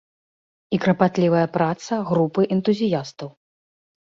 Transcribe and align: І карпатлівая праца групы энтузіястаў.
І 0.77 0.79
карпатлівая 0.85 1.43
праца 1.57 1.93
групы 2.09 2.41
энтузіястаў. 2.57 3.29